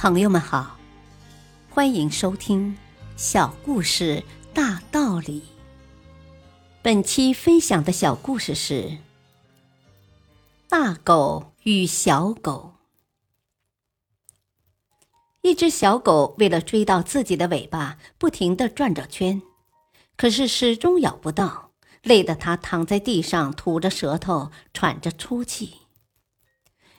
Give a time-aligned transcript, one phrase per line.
[0.00, 0.78] 朋友们好，
[1.68, 2.74] 欢迎收听
[3.18, 5.40] 《小故事大道理》。
[6.80, 8.72] 本期分享的小故事是
[10.70, 12.76] 《大狗与小狗》。
[15.42, 19.42] 一只小狗为了追到自己的尾巴，不停的转着圈，
[20.16, 21.72] 可是始终咬不到，
[22.04, 25.79] 累得它躺在地上吐着舌头，喘着粗气。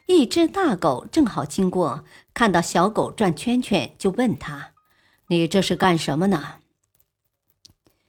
[0.08, 4.72] 一只大狗正好经过，看到小狗转圈圈，就问他
[5.28, 6.56] ：“你这是干什么呢？”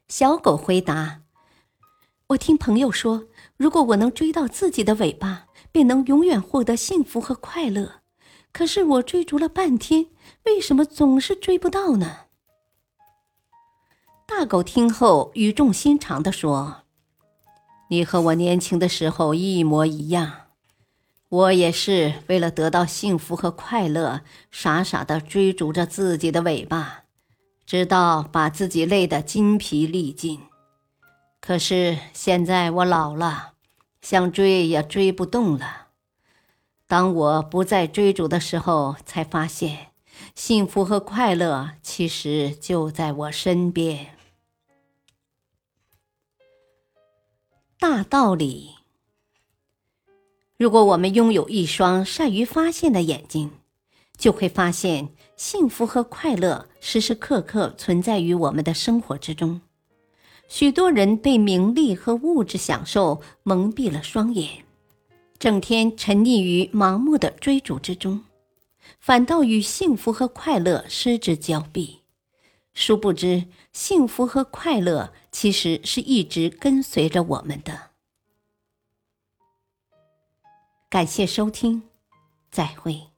[0.09, 1.23] 小狗回答
[2.29, 8.01] ：“我听朋友说，如果我能追到自己的尾巴，便能永远获得幸福和快乐。
[8.53, 10.09] 可是我追逐了半天，
[10.45, 12.17] 为什么总是追不到呢？”
[14.27, 16.83] 大狗听后语重心长地说
[17.89, 20.33] ：“你和我年轻的时候一模一样。”
[21.33, 27.05] 我也是为了得到幸福和快乐，傻傻的追逐着自己的尾巴，
[27.65, 30.43] 直到把自己累得筋疲力尽。
[31.41, 33.55] 可是现在我老了，
[34.03, 35.87] 想追也追不动了。
[36.87, 39.93] 当我不再追逐的时候，才发现
[40.35, 44.19] 幸福和快乐其实就在我身边。
[47.79, 48.82] 大道理。
[50.63, 53.51] 如果我们拥有一双善于发现的眼睛，
[54.17, 59.61] 就会发现幸福和快乐时时刻刻存在于我们的生活之中。
[60.47, 64.63] 许多人被名利和物质享受蒙蔽了双眼，
[65.37, 68.23] 整天沉溺于盲目的追逐之中，
[69.01, 72.03] 反倒与幸福和快乐失之交臂。
[72.73, 77.92] 殊不知，幸福和快乐其实是一直跟随着我们的。
[80.93, 81.85] 感谢收听，
[82.51, 83.12] 再会。